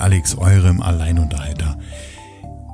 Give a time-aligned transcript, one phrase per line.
[0.00, 1.78] Alex, eurem Alleinunterhalter.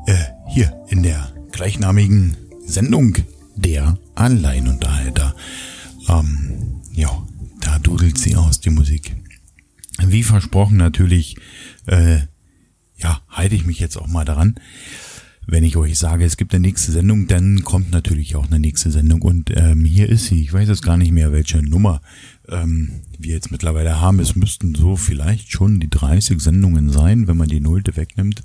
[0.07, 0.15] Äh,
[0.48, 3.17] hier in der gleichnamigen Sendung
[3.57, 5.34] Der Alleinunterhalter.
[6.09, 7.11] Ähm, ja,
[7.61, 9.17] da dudelt sie aus, die Musik.
[9.98, 11.37] Wie versprochen natürlich,
[11.87, 12.19] äh,
[12.97, 14.55] ja, halte ich mich jetzt auch mal daran.
[15.48, 18.91] Wenn ich euch sage, es gibt eine nächste Sendung, dann kommt natürlich auch eine nächste
[18.91, 19.22] Sendung.
[19.22, 20.43] Und ähm, hier ist sie.
[20.43, 22.00] Ich weiß jetzt gar nicht mehr, welche Nummer
[22.48, 24.20] ähm, wir jetzt mittlerweile haben.
[24.20, 28.42] Es müssten so vielleicht schon die 30 Sendungen sein, wenn man die Nullte wegnimmt.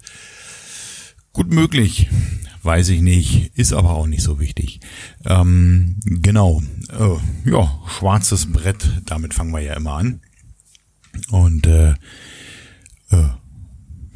[1.34, 2.10] Gut möglich,
[2.64, 4.82] weiß ich nicht, ist aber auch nicht so wichtig.
[5.26, 10.22] Ähm, genau, äh, ja, schwarzes Brett, damit fangen wir ja immer an.
[11.30, 11.92] Und äh,
[13.12, 13.30] äh,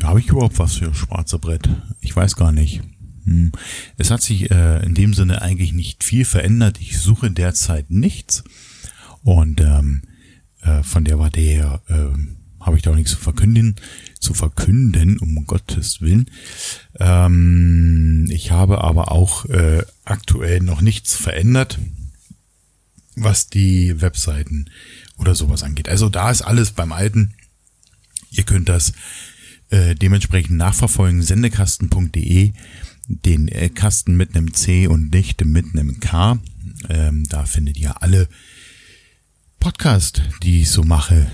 [0.04, 1.70] habe ich überhaupt was für schwarze Brett?
[2.02, 2.82] Ich weiß gar nicht.
[3.24, 3.52] Hm.
[3.98, 6.80] Es hat sich äh, in dem Sinne eigentlich nicht viel verändert.
[6.80, 8.44] Ich suche derzeit nichts.
[9.26, 10.04] Und ähm,
[10.62, 13.76] äh, von der Warte her äh, habe ich da auch nichts zu verkünden,
[14.20, 16.30] zu verkünden, um Gottes Willen.
[17.00, 21.80] Ähm, ich habe aber auch äh, aktuell noch nichts verändert,
[23.16, 24.70] was die Webseiten
[25.18, 25.90] oder sowas angeht.
[25.90, 27.34] Also da ist alles beim Alten.
[28.30, 28.94] Ihr könnt das
[29.72, 31.24] äh, dementsprechend nachverfolgen.
[31.24, 32.54] Sendekasten.de,
[33.08, 36.38] den äh, Kasten mit einem C und nicht mit einem K.
[36.90, 38.30] Ähm, da findet ihr alle
[39.66, 41.26] Podcast, die ich so mache,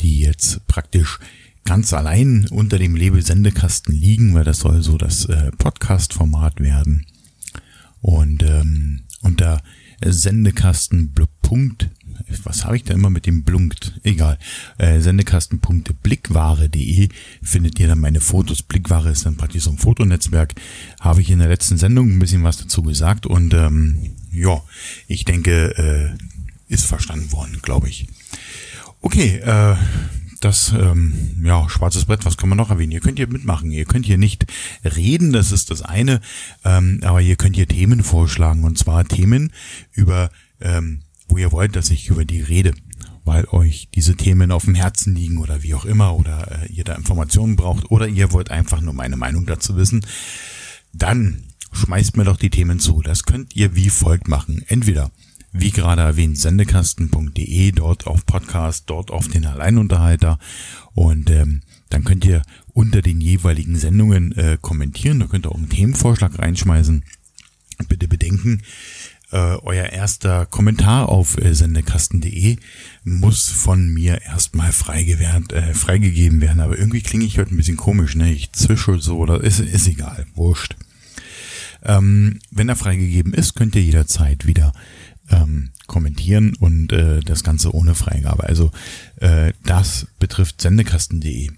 [0.00, 1.20] die jetzt praktisch
[1.64, 7.06] ganz allein unter dem Label Sendekasten liegen, weil das soll so das äh, Podcast-Format werden.
[8.00, 9.62] Und ähm, unter
[10.04, 11.88] Sendekasten Punkt,
[12.42, 14.00] was habe ich da immer mit dem Blunkt?
[14.02, 14.40] Egal.
[14.78, 17.10] Äh, Sendekasten.blickware.de
[17.42, 18.62] findet ihr dann meine Fotos.
[18.62, 20.56] Blickware ist dann praktisch so ein Fotonetzwerk.
[20.98, 24.60] Habe ich in der letzten Sendung ein bisschen was dazu gesagt und ähm, ja,
[25.06, 26.10] ich denke, äh,
[26.68, 28.06] ist verstanden worden, glaube ich.
[29.00, 29.76] Okay, äh,
[30.40, 32.92] das, ähm, ja, schwarzes Brett, was kann man noch erwähnen?
[32.92, 34.46] Ihr könnt hier mitmachen, ihr könnt hier nicht
[34.84, 36.20] reden, das ist das eine,
[36.64, 39.52] ähm, aber ihr könnt hier Themen vorschlagen und zwar Themen
[39.92, 40.30] über,
[40.60, 42.72] ähm, wo ihr wollt, dass ich über die rede,
[43.24, 46.84] weil euch diese Themen auf dem Herzen liegen oder wie auch immer oder äh, ihr
[46.84, 50.06] da Informationen braucht oder ihr wollt einfach nur meine Meinung dazu wissen,
[50.92, 53.02] dann schmeißt mir doch die Themen zu.
[53.02, 54.64] Das könnt ihr wie folgt machen.
[54.68, 55.10] Entweder
[55.60, 60.38] wie gerade erwähnt, sendekasten.de, dort auf Podcast, dort auf den Alleinunterhalter.
[60.94, 62.42] Und ähm, dann könnt ihr
[62.72, 65.20] unter den jeweiligen Sendungen äh, kommentieren.
[65.20, 67.02] Da könnt ihr auch einen Themenvorschlag reinschmeißen.
[67.88, 68.62] Bitte bedenken,
[69.30, 72.56] äh, euer erster Kommentar auf äh, sendekasten.de
[73.04, 76.60] muss von mir erstmal freigewährt, äh, freigegeben werden.
[76.60, 78.32] Aber irgendwie klinge ich heute ein bisschen komisch, ne?
[78.32, 80.76] Ich zische so oder ist, ist egal, wurscht.
[81.82, 84.72] Ähm, wenn er freigegeben ist, könnt ihr jederzeit wieder
[85.30, 88.44] ähm, kommentieren und äh, das Ganze ohne Freigabe.
[88.44, 88.70] Also
[89.16, 91.50] äh, das betrifft sendekasten.de.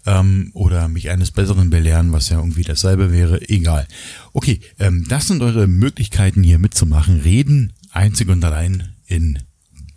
[0.05, 3.49] ähm, oder mich eines Besseren belehren, was ja irgendwie dasselbe wäre.
[3.49, 3.87] Egal.
[4.33, 7.21] Okay, ähm, das sind eure Möglichkeiten hier mitzumachen.
[7.21, 9.39] Reden einzig und allein in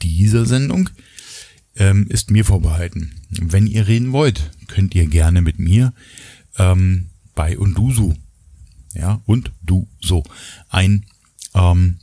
[0.04, 0.92] dieser Sendung
[1.76, 3.14] ähm, ist mir vorbehalten.
[3.30, 5.94] Wenn ihr reden wollt, könnt ihr gerne mit mir
[6.58, 8.14] ähm, bei Undusu,
[8.94, 10.24] ja, und du so
[10.70, 11.06] ein
[11.54, 12.00] ähm,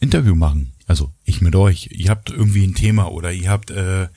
[0.00, 0.72] Interview machen.
[0.86, 1.90] Also ich mit euch.
[1.92, 4.08] Ihr habt irgendwie ein Thema oder ihr habt äh,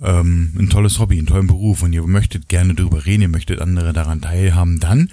[0.00, 3.60] ähm, ein tolles Hobby, einen tollen Beruf und ihr möchtet gerne darüber reden, ihr möchtet
[3.60, 5.10] andere daran teilhaben, dann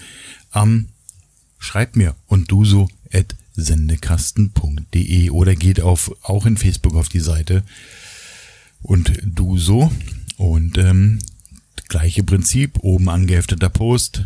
[0.55, 0.89] ähm,
[1.59, 7.19] schreibt mir und du so at sendekasten.de oder geht auf auch in Facebook auf die
[7.19, 7.63] Seite
[8.81, 9.91] und du so
[10.37, 11.19] und ähm,
[11.87, 14.23] gleiche Prinzip oben angehefteter Post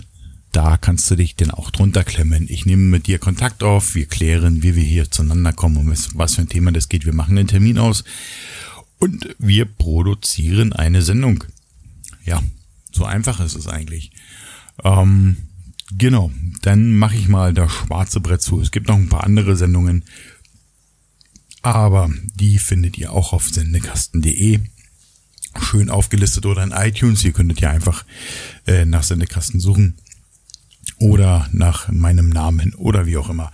[0.53, 2.45] da kannst du dich denn auch drunter klemmen.
[2.47, 6.35] Ich nehme mit dir Kontakt auf, wir klären, wie wir hier zueinander kommen und was
[6.35, 7.05] für ein Thema das geht.
[7.05, 8.03] Wir machen einen Termin aus
[8.99, 11.43] und wir produzieren eine Sendung.
[12.23, 12.41] Ja,
[12.91, 14.11] so einfach ist es eigentlich.
[14.83, 15.37] Ähm,
[15.97, 18.61] genau, dann mache ich mal das schwarze Brett zu.
[18.61, 20.05] Es gibt noch ein paar andere Sendungen,
[21.63, 24.59] aber die findet ihr auch auf sendekasten.de.
[25.61, 27.23] Schön aufgelistet oder in iTunes.
[27.23, 28.05] Ihr könntet ja einfach
[28.67, 29.95] äh, nach Sendekasten suchen
[30.99, 33.51] oder nach meinem Namen oder wie auch immer.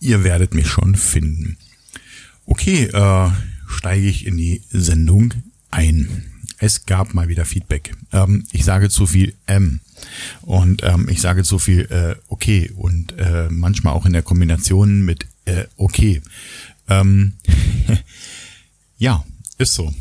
[0.00, 1.56] Ihr werdet mich schon finden.
[2.46, 3.30] Okay, äh,
[3.66, 5.34] steige ich in die Sendung
[5.70, 6.24] ein.
[6.58, 7.94] Es gab mal wieder Feedback.
[8.12, 9.80] Ähm, ich sage zu viel M
[10.42, 15.02] und ähm, ich sage zu viel äh, okay und äh, manchmal auch in der Kombination
[15.02, 16.20] mit äh, okay.
[16.88, 17.34] Ähm,
[18.98, 19.24] ja,
[19.58, 19.92] ist so.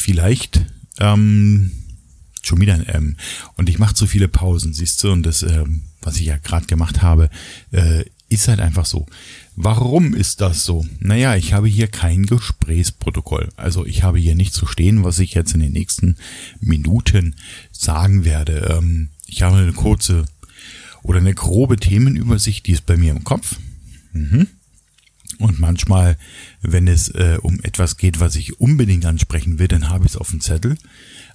[0.00, 0.64] Vielleicht
[0.98, 1.72] ähm,
[2.42, 3.16] schon wieder ein M
[3.56, 6.66] und ich mache zu viele Pausen, siehst du, und das, ähm, was ich ja gerade
[6.66, 7.28] gemacht habe,
[7.70, 9.06] äh, ist halt einfach so.
[9.56, 10.86] Warum ist das so?
[11.00, 13.50] Naja, ich habe hier kein Gesprächsprotokoll.
[13.56, 16.16] Also ich habe hier nicht zu stehen, was ich jetzt in den nächsten
[16.60, 17.34] Minuten
[17.72, 18.74] sagen werde.
[18.78, 20.24] Ähm, ich habe eine kurze
[21.02, 23.56] oder eine grobe Themenübersicht, die ist bei mir im Kopf.
[24.12, 24.46] Mhm.
[25.40, 26.18] Und manchmal,
[26.60, 30.16] wenn es äh, um etwas geht, was ich unbedingt ansprechen will, dann habe ich es
[30.16, 30.76] auf dem Zettel.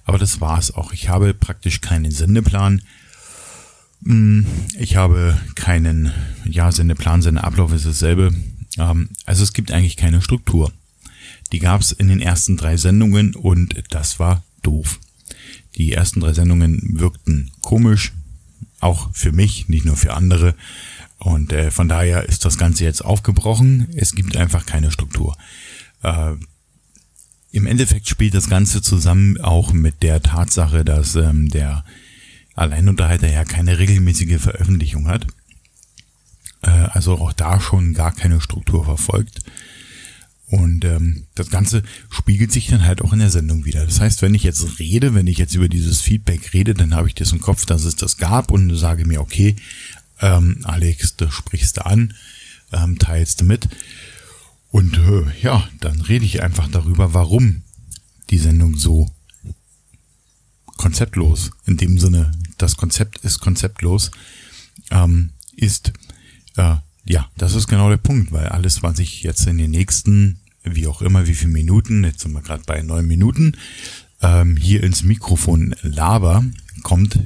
[0.04, 0.92] Aber das war's auch.
[0.92, 2.82] Ich habe praktisch keinen Sendeplan.
[4.04, 4.46] Hm,
[4.78, 6.12] ich habe keinen,
[6.44, 8.32] ja, Sendeplan, Sendeablauf ist dasselbe.
[8.78, 10.72] Ähm, also es gibt eigentlich keine Struktur.
[11.52, 15.00] Die gab es in den ersten drei Sendungen und das war doof.
[15.76, 18.12] Die ersten drei Sendungen wirkten komisch,
[18.80, 20.54] auch für mich, nicht nur für andere.
[21.26, 23.88] Und äh, von daher ist das Ganze jetzt aufgebrochen.
[23.96, 25.36] Es gibt einfach keine Struktur.
[26.04, 26.34] Äh,
[27.50, 31.84] Im Endeffekt spielt das Ganze zusammen auch mit der Tatsache, dass ähm, der
[32.54, 35.26] Alleinunterhalter ja keine regelmäßige Veröffentlichung hat.
[36.62, 39.40] Äh, also auch da schon gar keine Struktur verfolgt.
[40.48, 43.84] Und ähm, das Ganze spiegelt sich dann halt auch in der Sendung wieder.
[43.84, 47.08] Das heißt, wenn ich jetzt rede, wenn ich jetzt über dieses Feedback rede, dann habe
[47.08, 49.56] ich das im Kopf, dass es das gab und sage mir, okay,
[50.20, 52.14] ähm, Alex, das sprichst du an,
[52.72, 53.68] ähm, teilst du mit.
[54.70, 57.62] Und äh, ja, dann rede ich einfach darüber, warum
[58.30, 59.10] die Sendung so
[60.76, 64.10] konzeptlos, in dem Sinne, das Konzept ist konzeptlos,
[64.90, 65.92] ähm, ist,
[66.56, 70.40] äh, ja, das ist genau der Punkt, weil alles, was ich jetzt in den nächsten,
[70.62, 73.56] wie auch immer, wie viele Minuten, jetzt sind wir gerade bei neun Minuten,
[74.20, 76.44] ähm, hier ins Mikrofon laber,
[76.82, 77.20] kommt,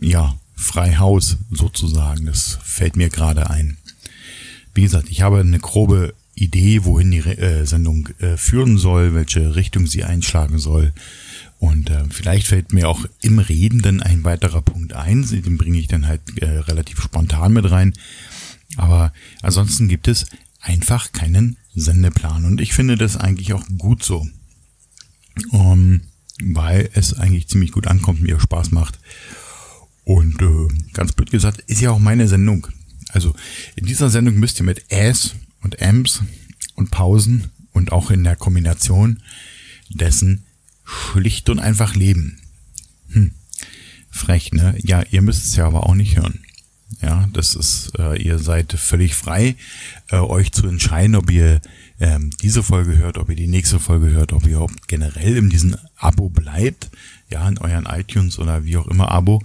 [0.00, 2.26] ja, frei Haus sozusagen.
[2.26, 3.76] Das fällt mir gerade ein.
[4.74, 9.54] Wie gesagt, ich habe eine grobe Idee, wohin die äh, Sendung äh, führen soll, welche
[9.54, 10.92] Richtung sie einschlagen soll.
[11.58, 15.28] Und äh, vielleicht fällt mir auch im Reden dann ein weiterer Punkt ein.
[15.28, 17.92] Den bringe ich dann halt äh, relativ spontan mit rein.
[18.76, 20.26] Aber ansonsten gibt es
[20.60, 22.44] einfach keinen Sendeplan.
[22.46, 24.26] Und ich finde das eigentlich auch gut so.
[25.50, 26.02] Um,
[26.42, 28.98] weil es eigentlich ziemlich gut ankommt, mir Spaß macht.
[30.04, 32.66] Und äh, ganz blöd gesagt, ist ja auch meine Sendung.
[33.08, 33.34] Also
[33.76, 36.22] in dieser Sendung müsst ihr mit Äs und Ms
[36.74, 39.22] und Pausen und auch in der Kombination
[39.90, 40.44] dessen
[40.84, 42.40] schlicht und einfach leben.
[43.10, 43.32] Hm.
[44.10, 44.76] Frech, ne?
[44.82, 46.40] Ja, ihr müsst es ja aber auch nicht hören.
[47.00, 49.56] Ja, das ist, äh, ihr seid völlig frei,
[50.10, 51.60] äh, euch zu entscheiden, ob ihr
[51.98, 55.50] ähm, diese Folge hört, ob ihr die nächste Folge hört, ob ihr überhaupt generell in
[55.50, 56.90] diesem Abo bleibt,
[57.30, 59.42] ja, in euren iTunes oder wie auch immer Abo.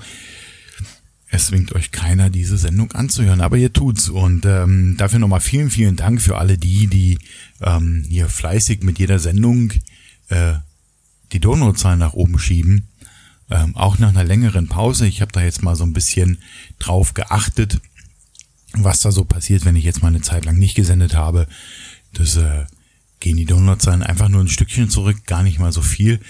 [1.29, 4.07] Es zwingt euch keiner, diese Sendung anzuhören, aber ihr tut's.
[4.09, 7.19] Und ähm, dafür nochmal vielen, vielen Dank für alle die, die
[7.61, 9.73] ähm, hier fleißig mit jeder Sendung
[10.29, 10.53] äh,
[11.33, 12.87] die Downloadzahlen nach oben schieben.
[13.49, 15.05] Ähm, auch nach einer längeren Pause.
[15.05, 16.39] Ich habe da jetzt mal so ein bisschen
[16.79, 17.79] drauf geachtet,
[18.73, 21.47] was da so passiert, wenn ich jetzt mal eine Zeit lang nicht gesendet habe.
[22.13, 22.65] Das äh,
[23.19, 26.21] gehen die Downloadzahlen einfach nur ein Stückchen zurück, gar nicht mal so viel.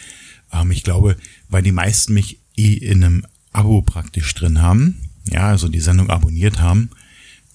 [0.52, 1.18] Ähm, ich glaube,
[1.50, 3.26] weil die meisten mich eh in einem
[3.58, 6.90] Abo praktisch drin haben, ja, also die Sendung abonniert haben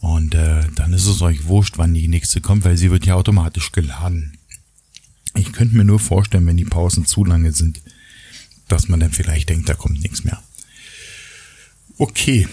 [0.00, 3.14] Und äh, dann ist es euch wurscht, wann die nächste kommt, weil sie wird ja
[3.14, 4.36] automatisch geladen.
[5.36, 7.80] Ich könnte mir nur vorstellen, wenn die Pausen zu lange sind,
[8.66, 10.42] dass man dann vielleicht denkt, da kommt nichts mehr.
[11.98, 12.48] Okay,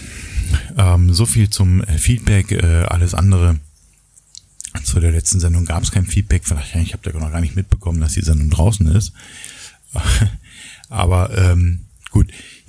[0.76, 2.52] ähm, so viel zum äh, Feedback.
[2.52, 3.58] Äh, alles andere
[4.84, 6.42] zu der letzten Sendung gab es kein Feedback.
[6.44, 9.12] Vielleicht, ich habe da noch gar nicht mitbekommen, dass die Sendung draußen ist.
[10.88, 11.80] Aber ähm,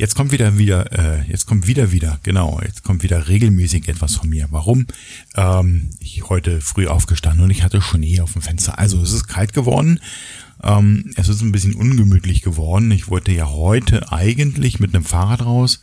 [0.01, 4.15] jetzt kommt wieder wieder, äh, jetzt kommt wieder wieder, genau, jetzt kommt wieder regelmäßig etwas
[4.15, 4.47] von mir.
[4.49, 4.87] Warum?
[5.35, 8.79] Ähm, ich heute früh aufgestanden und ich hatte Schnee auf dem Fenster.
[8.79, 9.99] Also es ist kalt geworden.
[10.63, 12.89] Ähm, es ist ein bisschen ungemütlich geworden.
[12.89, 15.81] Ich wollte ja heute eigentlich mit einem Fahrrad raus.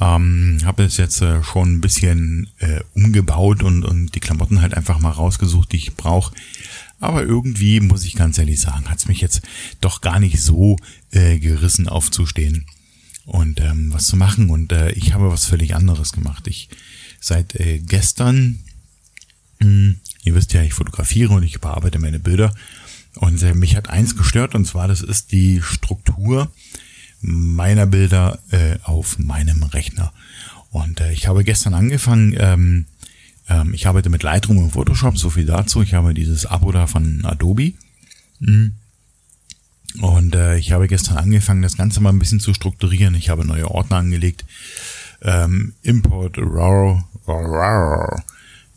[0.00, 4.74] Ähm, habe es jetzt äh, schon ein bisschen äh, umgebaut und, und die Klamotten halt
[4.74, 6.34] einfach mal rausgesucht, die ich brauche.
[6.98, 9.42] Aber irgendwie, muss ich ganz ehrlich sagen, hat es mich jetzt
[9.80, 10.76] doch gar nicht so
[11.12, 12.66] äh, gerissen aufzustehen
[13.26, 14.50] und ähm, was zu machen.
[14.50, 16.46] Und äh, ich habe was völlig anderes gemacht.
[16.46, 16.68] Ich
[17.20, 18.60] seit äh, gestern,
[19.60, 22.54] mh, hm, ihr wisst ja, ich fotografiere und ich bearbeite meine Bilder.
[23.16, 26.50] Und äh, mich hat eins gestört, und zwar, das ist die Struktur
[27.20, 30.12] meiner Bilder äh, auf meinem Rechner.
[30.70, 32.86] Und äh, ich habe gestern angefangen, ähm,
[33.48, 35.82] ähm, ich arbeite mit Lightroom und Photoshop, so viel dazu.
[35.82, 37.74] Ich habe dieses Abo da von Adobe.
[38.40, 38.72] Mhm.
[40.00, 43.14] Und äh, ich habe gestern angefangen, das Ganze mal ein bisschen zu strukturieren.
[43.14, 44.44] Ich habe neue Ordner angelegt.
[45.22, 48.22] Ähm, Import RAW, RAW,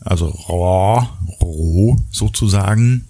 [0.00, 1.08] also RAW,
[1.40, 3.06] RAW sozusagen.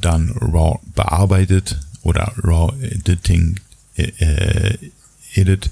[0.00, 3.60] Dann RAW bearbeitet oder RAW Editing
[3.96, 4.76] äh,
[5.34, 5.70] Edit,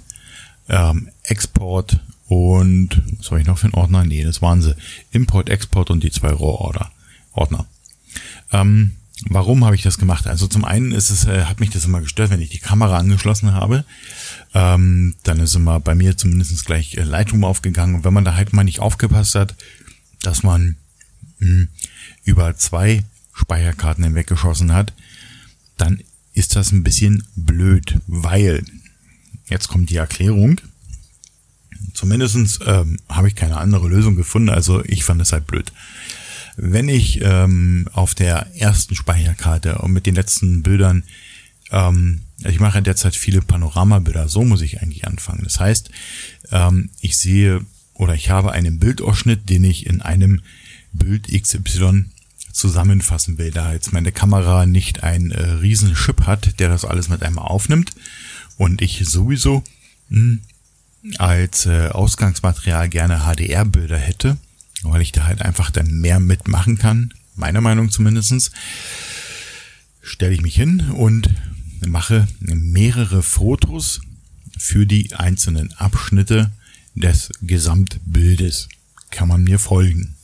[0.68, 4.04] ähm, Export und was habe ich noch für einen Ordner?
[4.04, 4.74] Nee, das waren sie.
[5.10, 6.90] Import, Export und die zwei RAW-Order.
[7.34, 7.66] Ordner.
[8.52, 8.92] Ähm,
[9.28, 10.26] warum habe ich das gemacht?
[10.26, 12.98] Also zum einen ist es, äh, hat mich das immer gestört, wenn ich die Kamera
[12.98, 13.84] angeschlossen habe.
[14.54, 17.96] Ähm, dann ist immer bei mir zumindest gleich äh, Lightroom aufgegangen.
[17.96, 19.54] Und wenn man da halt mal nicht aufgepasst hat,
[20.22, 20.76] dass man
[21.38, 21.68] mh, hm,
[22.24, 24.92] über zwei Speicherkarten hinweggeschossen hat,
[25.76, 26.02] dann
[26.34, 28.64] ist das ein bisschen blöd, weil
[29.48, 30.60] jetzt kommt die Erklärung.
[31.94, 35.72] Zumindestens ähm, habe ich keine andere Lösung gefunden, also ich fand es halt blöd.
[36.56, 41.04] Wenn ich ähm, auf der ersten Speicherkarte und mit den letzten Bildern,
[41.70, 45.44] ähm, ich mache derzeit viele Panoramabilder, so muss ich eigentlich anfangen.
[45.44, 45.90] Das heißt,
[46.50, 50.42] ähm, ich sehe oder ich habe einen Bildausschnitt, den ich in einem
[50.92, 52.06] Bild XY
[52.52, 57.08] zusammenfassen will, da jetzt meine Kamera nicht einen äh, riesen Chip hat, der das alles
[57.08, 57.92] mit einmal aufnimmt
[58.58, 59.64] und ich sowieso
[60.10, 60.40] mh, hm,
[61.18, 64.36] als äh, Ausgangsmaterial gerne HDR-Bilder hätte,
[64.82, 68.50] weil ich da halt einfach dann mehr mitmachen kann, meiner Meinung zumindestens,
[70.02, 71.30] stelle ich mich hin und
[71.86, 74.00] mache mehrere Fotos
[74.58, 76.52] für die einzelnen Abschnitte
[76.94, 78.68] des Gesamtbildes.
[79.10, 80.14] Kann man mir folgen?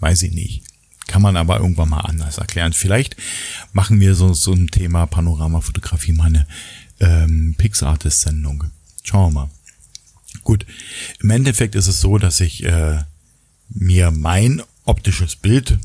[0.00, 0.62] Weiß ich nicht.
[1.06, 2.72] Kann man aber irgendwann mal anders erklären.
[2.72, 3.16] Vielleicht
[3.72, 6.46] machen wir so, so ein Thema Panoramafotografie mal eine
[7.00, 8.64] ähm, Pixartist-Sendung.
[9.02, 9.50] Schauen wir mal.
[10.42, 10.66] Gut,
[11.20, 13.02] im Endeffekt ist es so, dass ich äh,
[13.68, 15.78] mir mein optisches Bild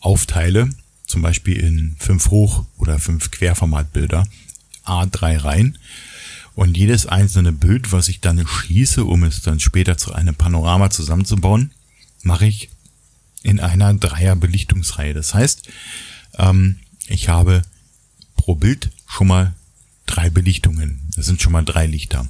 [0.00, 0.70] aufteile,
[1.06, 4.26] zum Beispiel in fünf Hoch- oder fünf Querformatbilder,
[4.84, 5.78] A3 rein.
[6.54, 10.90] Und jedes einzelne Bild, was ich dann schieße, um es dann später zu einem Panorama
[10.90, 11.72] zusammenzubauen,
[12.22, 12.70] mache ich
[13.42, 15.14] in einer Dreier-Belichtungsreihe.
[15.14, 15.68] Das heißt,
[16.38, 17.62] ähm, ich habe
[18.36, 19.54] pro Bild schon mal
[20.06, 21.00] drei Belichtungen.
[21.16, 22.28] Das sind schon mal drei Lichter.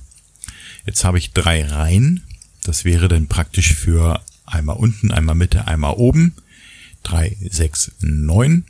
[0.87, 2.25] Jetzt habe ich drei Reihen.
[2.63, 4.23] Das wäre dann praktisch für
[4.55, 6.35] einmal unten, einmal Mitte, einmal oben.
[7.03, 8.65] Drei, sechs, neun.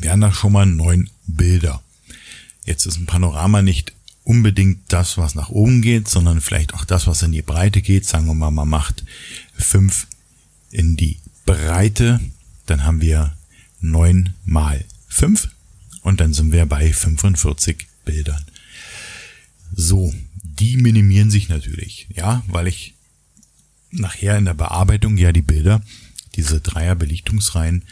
[0.00, 1.82] Wären da schon mal neun Bilder.
[2.64, 3.92] Jetzt ist ein Panorama nicht
[4.24, 8.04] unbedingt das, was nach oben geht, sondern vielleicht auch das, was in die Breite geht.
[8.04, 9.04] Sagen wir mal, man macht
[9.56, 10.08] fünf
[10.70, 12.20] in die Breite,
[12.66, 13.36] dann haben wir
[13.80, 15.48] 9 mal 5
[16.02, 18.44] und dann sind wir bei 45 Bildern.
[19.74, 20.12] So,
[20.42, 22.94] die minimieren sich natürlich, ja, weil ich
[23.90, 25.82] nachher in der Bearbeitung ja die Bilder,
[26.34, 27.84] diese Dreier-Belichtungsreihen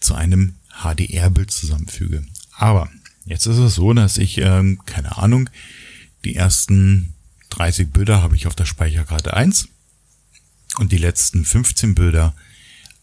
[0.00, 2.24] zu einem HDR-Bild zusammenfüge.
[2.56, 2.90] Aber
[3.24, 5.48] jetzt ist es so, dass ich, ähm, keine Ahnung,
[6.24, 7.14] die ersten
[7.50, 9.68] 30 Bilder habe ich auf der Speicherkarte 1
[10.78, 12.34] und die letzten 15 Bilder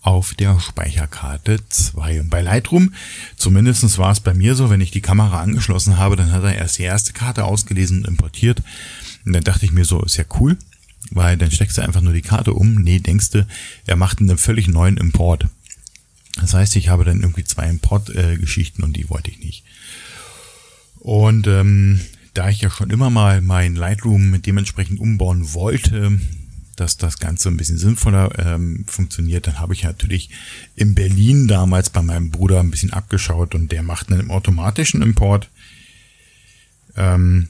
[0.02, 2.22] auf der Speicherkarte 2.
[2.22, 2.94] Und bei Lightroom,
[3.36, 6.56] zumindestens war es bei mir so, wenn ich die Kamera angeschlossen habe, dann hat er
[6.56, 8.64] erst die erste Karte ausgelesen und importiert.
[9.26, 10.58] Und dann dachte ich mir so, ist ja cool,
[11.12, 12.76] weil dann steckst du einfach nur die Karte um.
[12.76, 13.48] Nee, denkst du,
[13.86, 15.48] er macht einen völlig neuen Import.
[16.40, 19.64] Das heißt, ich habe dann irgendwie zwei Import-Geschichten äh, und die wollte ich nicht.
[21.00, 22.00] Und ähm,
[22.34, 26.20] da ich ja schon immer mal mein Lightroom dementsprechend umbauen wollte,
[26.76, 30.30] dass das Ganze ein bisschen sinnvoller ähm, funktioniert, dann habe ich natürlich
[30.76, 35.50] in Berlin damals bei meinem Bruder ein bisschen abgeschaut und der macht einen automatischen Import.
[36.96, 37.50] Ähm,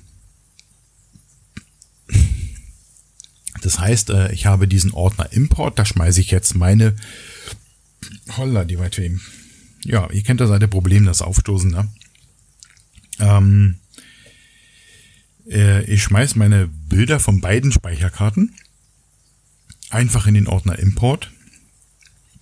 [3.61, 6.95] das heißt, äh, ich habe diesen Ordner Import, da schmeiße ich jetzt meine
[8.37, 9.21] Holla, die weit wem.
[9.83, 11.89] Ja, ihr kennt das alte Problem, das Aufstoßen, ne?
[13.19, 13.75] Ähm,
[15.49, 18.55] äh, ich schmeiß meine Bilder von beiden Speicherkarten
[19.89, 21.31] einfach in den Ordner Import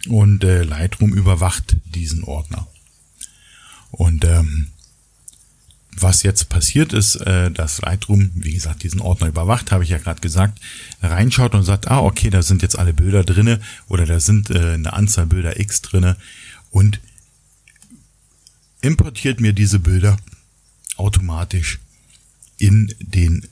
[0.07, 2.67] und äh, Lightroom überwacht diesen Ordner.
[3.91, 4.67] Und ähm,
[5.99, 9.97] was jetzt passiert ist, äh, dass Lightroom, wie gesagt, diesen Ordner überwacht, habe ich ja
[9.97, 10.59] gerade gesagt,
[11.01, 14.73] reinschaut und sagt, ah, okay, da sind jetzt alle Bilder drinne oder da sind äh,
[14.73, 16.17] eine Anzahl Bilder X drinne
[16.71, 16.99] und
[18.81, 20.17] importiert mir diese Bilder
[20.97, 21.79] automatisch
[22.57, 23.47] in den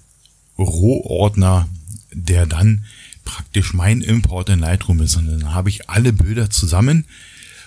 [0.57, 1.67] Rohordner,
[2.11, 2.85] der dann
[3.23, 5.15] praktisch mein Import in Lightroom ist.
[5.15, 7.05] Und dann habe ich alle Bilder zusammen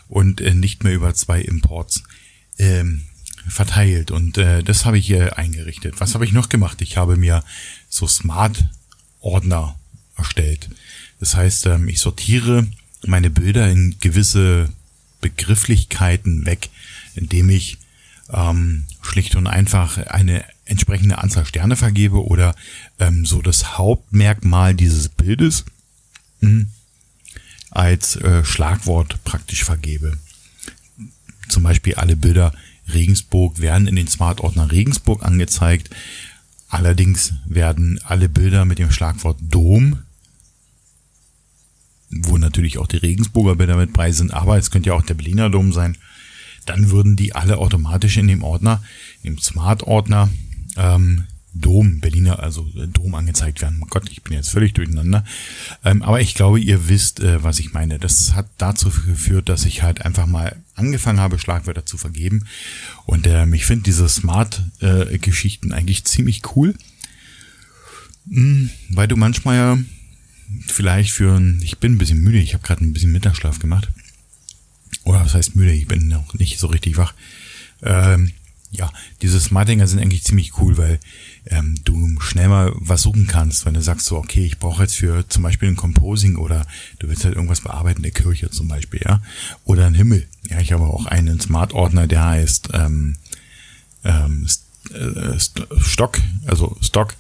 [0.09, 2.05] und äh, nicht mehr über zwei Imports
[2.59, 3.08] ähm,
[3.49, 4.11] verteilt.
[4.11, 6.01] Und äh, das habe ich hier eingerichtet.
[6.01, 6.81] Was habe ich noch gemacht?
[6.83, 7.43] Ich habe mir
[7.89, 9.77] so Smart-Ordner
[10.17, 10.69] erstellt.
[11.21, 12.67] Das heißt, ähm, ich sortiere
[13.07, 14.69] meine Bilder in gewisse
[15.21, 16.71] Begrifflichkeiten weg,
[17.15, 17.79] indem ich
[18.31, 22.55] ähm, schlicht und einfach eine entsprechende Anzahl Sterne vergebe oder
[22.99, 25.65] ähm, so das Hauptmerkmal dieses Bildes
[26.41, 26.67] mh, hm,
[27.71, 30.19] als äh, Schlagwort praktisch vergebe.
[31.49, 32.53] Zum Beispiel alle Bilder
[32.93, 35.91] Regensburg werden in den Smart-Ordner Regensburg angezeigt.
[36.69, 40.01] Allerdings werden alle Bilder mit dem Schlagwort Dom,
[42.11, 45.15] wo natürlich auch die Regensburger Bilder mit bei sind, aber es könnte ja auch der
[45.15, 45.97] Berliner Dom sein,
[46.67, 48.83] dann würden die alle automatisch in dem Ordner,
[49.23, 50.29] im Smart-Ordner
[50.77, 51.25] ähm,
[51.61, 53.81] Dom, Berliner, also äh, Dom angezeigt werden.
[53.89, 55.25] Gott, ich bin jetzt völlig durcheinander.
[55.85, 57.99] Ähm, aber ich glaube, ihr wisst, äh, was ich meine.
[57.99, 62.45] Das hat dazu geführt, dass ich halt einfach mal angefangen habe, Schlagwörter zu vergeben.
[63.07, 66.75] Und ähm, ich finde diese Smart-Geschichten äh, eigentlich ziemlich cool.
[68.31, 69.79] Hm, weil du manchmal ja
[70.67, 73.89] vielleicht für ein, ich bin ein bisschen müde, ich habe gerade ein bisschen Mittagsschlaf gemacht.
[75.05, 77.15] Oder was heißt müde, ich bin noch nicht so richtig wach.
[77.83, 78.33] Ähm,
[78.71, 78.93] ja,
[79.23, 81.01] diese Smartinger sind eigentlich ziemlich cool, weil
[81.47, 84.97] ähm, du schnell mal was suchen kannst, wenn du sagst so, okay, ich brauche jetzt
[84.97, 86.67] für zum Beispiel ein Composing oder
[86.99, 89.23] du willst halt irgendwas bearbeiten, der Kirche zum Beispiel, ja,
[89.65, 90.27] oder ein Himmel.
[90.49, 93.17] Ja, ich habe auch einen Smart-Ordner, der heißt ähm,
[94.05, 94.47] ähm,
[94.93, 95.39] äh,
[95.81, 97.15] Stock, also Stock,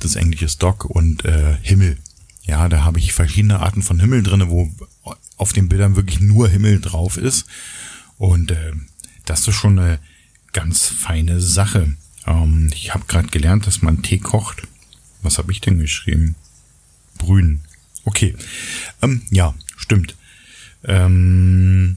[0.00, 1.98] das englische Stock und äh, Himmel.
[2.44, 4.70] Ja, da habe ich verschiedene Arten von Himmel drinne, wo
[5.36, 7.46] auf den Bildern wirklich nur Himmel drauf ist.
[8.18, 8.72] Und äh,
[9.24, 9.98] das ist schon eine
[10.52, 11.94] ganz feine Sache.
[12.26, 14.62] Ähm, ich habe gerade gelernt, dass man Tee kocht.
[15.22, 16.34] Was habe ich denn geschrieben?
[17.18, 17.60] Brühen.
[18.04, 18.34] Okay.
[19.02, 20.16] Ähm, ja, stimmt.
[20.84, 21.96] Ähm,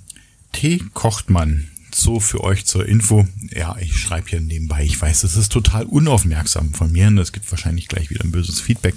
[0.51, 1.69] Tee kocht man.
[1.93, 3.27] So für euch zur Info.
[3.51, 4.83] Ja, ich schreibe hier nebenbei.
[4.83, 8.31] Ich weiß, das ist total unaufmerksam von mir und es gibt wahrscheinlich gleich wieder ein
[8.31, 8.95] böses Feedback.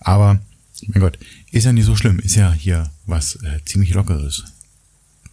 [0.00, 0.40] Aber,
[0.86, 1.18] mein Gott,
[1.50, 2.18] ist ja nicht so schlimm.
[2.18, 4.44] Ist ja hier was äh, ziemlich Lockeres.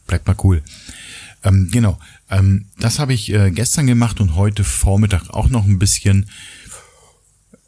[0.05, 0.61] Bleibt mal cool.
[1.43, 1.97] Ähm, genau.
[2.31, 6.27] Ähm, das habe ich äh, gestern gemacht und heute Vormittag auch noch ein bisschen.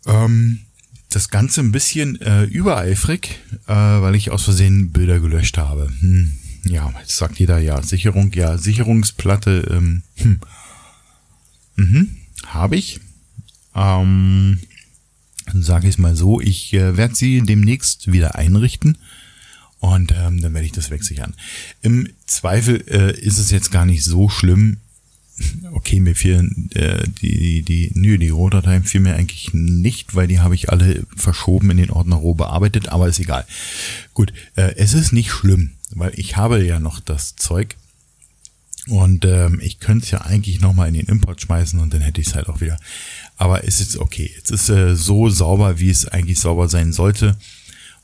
[0.08, 0.62] Ähm,
[1.10, 5.92] das Ganze ein bisschen äh, übereifrig, äh, weil ich aus Versehen Bilder gelöscht habe.
[6.00, 10.40] Hm, ja, jetzt sagt jeder ja, Sicherung, ja, Sicherungsplatte, ähm, hm.
[11.76, 13.00] mhm, habe ich.
[13.76, 14.60] Ähm,
[15.54, 18.98] sage ich mal so, ich äh, werde sie demnächst wieder einrichten.
[19.84, 21.34] Und ähm, dann werde ich das wegsichern.
[21.82, 24.78] Im Zweifel äh, ist es jetzt gar nicht so schlimm.
[25.74, 30.40] Okay, mir fehlen äh, die, die, nö, die Rohdateien fehlen mir eigentlich nicht, weil die
[30.40, 33.46] habe ich alle verschoben in den Ordner roh bearbeitet, aber ist egal.
[34.14, 37.76] Gut, äh, es ist nicht schlimm, weil ich habe ja noch das Zeug
[38.88, 42.22] und ähm, ich könnte es ja eigentlich nochmal in den Import schmeißen und dann hätte
[42.22, 42.78] ich es halt auch wieder.
[43.36, 44.32] Aber es ist okay.
[44.42, 47.36] Es ist äh, so sauber, wie es eigentlich sauber sein sollte.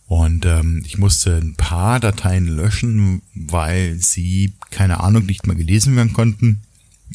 [0.10, 5.96] Und ähm, ich musste ein paar Dateien löschen, weil sie, keine Ahnung, nicht mehr gelesen
[5.96, 6.64] werden konnten,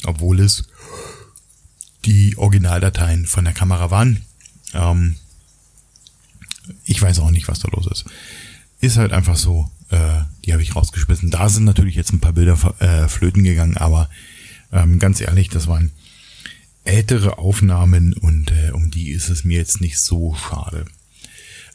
[0.04, 0.68] obwohl es
[2.04, 4.20] die Originaldateien von der Kamera waren.
[4.74, 5.16] Ähm,
[6.84, 8.04] ich weiß auch nicht, was da los ist.
[8.78, 11.32] Ist halt einfach so, äh, die habe ich rausgeschmissen.
[11.32, 14.08] Da sind natürlich jetzt ein paar Bilder äh, flöten gegangen, aber
[14.70, 15.90] ähm, ganz ehrlich, das waren
[16.84, 20.84] ältere Aufnahmen und äh, um die ist es mir jetzt nicht so schade.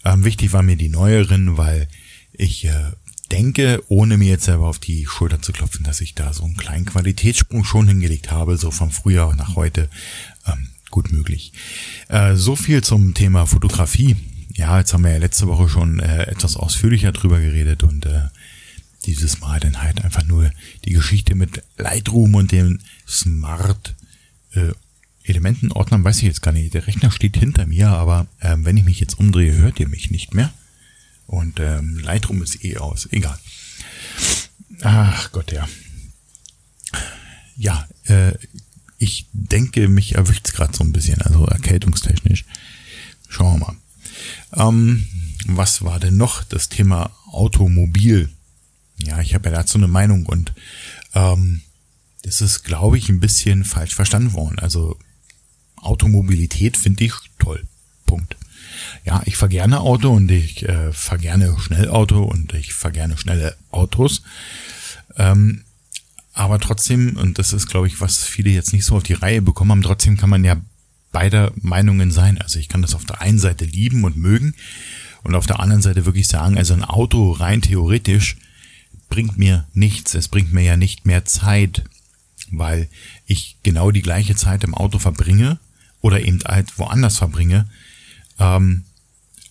[0.05, 1.87] Ähm, wichtig war mir die neueren, weil
[2.33, 2.91] ich äh,
[3.31, 6.57] denke, ohne mir jetzt selber auf die Schulter zu klopfen, dass ich da so einen
[6.57, 9.89] kleinen Qualitätssprung schon hingelegt habe, so vom Frühjahr nach heute.
[10.47, 11.53] Ähm, gut möglich.
[12.07, 14.15] Äh, so viel zum Thema Fotografie.
[14.55, 18.27] ja, jetzt haben wir ja letzte Woche schon äh, etwas ausführlicher drüber geredet und äh,
[19.05, 20.51] dieses Mal dann halt einfach nur
[20.85, 23.95] die Geschichte mit Lightroom und dem Smart
[24.53, 24.71] äh,
[25.29, 26.73] Elementenordner, weiß ich jetzt gar nicht.
[26.73, 30.11] Der Rechner steht hinter mir, aber äh, wenn ich mich jetzt umdrehe, hört ihr mich
[30.11, 30.53] nicht mehr.
[31.27, 33.07] Und ähm, Lightroom ist eh aus.
[33.11, 33.37] Egal.
[34.81, 35.67] Ach Gott, ja.
[37.55, 38.33] Ja, äh,
[38.97, 42.45] ich denke, mich erwischt es gerade so ein bisschen, also erkältungstechnisch.
[43.27, 43.75] Schauen wir mal.
[44.67, 45.05] Ähm,
[45.45, 48.29] was war denn noch das Thema Automobil?
[48.97, 50.53] Ja, ich habe ja dazu eine Meinung und
[51.13, 51.61] ähm,
[52.23, 54.59] das ist, glaube ich, ein bisschen falsch verstanden worden.
[54.59, 54.97] Also
[55.81, 57.63] Automobilität finde ich toll.
[58.05, 58.37] Punkt.
[59.05, 63.17] Ja, ich fahre gerne Auto und ich äh, fahre gerne Schnellauto und ich fahre gerne
[63.17, 64.23] schnelle Autos.
[65.17, 65.63] Ähm,
[66.33, 69.41] aber trotzdem, und das ist, glaube ich, was viele jetzt nicht so auf die Reihe
[69.41, 70.55] bekommen haben, trotzdem kann man ja
[71.11, 72.39] beider Meinungen sein.
[72.39, 74.53] Also ich kann das auf der einen Seite lieben und mögen
[75.23, 78.37] und auf der anderen Seite wirklich sagen, also ein Auto rein theoretisch
[79.09, 80.13] bringt mir nichts.
[80.13, 81.83] Es bringt mir ja nicht mehr Zeit,
[82.51, 82.87] weil
[83.25, 85.59] ich genau die gleiche Zeit im Auto verbringe
[86.01, 87.69] oder eben halt woanders verbringe.
[88.39, 88.85] Ähm,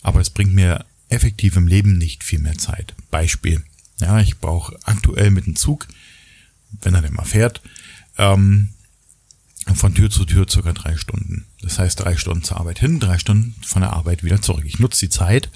[0.03, 2.95] aber es bringt mir effektiv im Leben nicht viel mehr Zeit.
[3.11, 3.63] Beispiel.
[4.01, 5.89] Ja, ich brauche aktuell mit dem Zug,
[6.83, 7.63] wenn er denn mal fährt,
[8.17, 8.71] ähm,
[9.75, 11.47] von Tür zu Tür circa drei Stunden.
[11.63, 14.65] Das heißt drei Stunden zur Arbeit hin, drei Stunden von der Arbeit wieder zurück.
[14.67, 15.51] Ich nutze die Zeit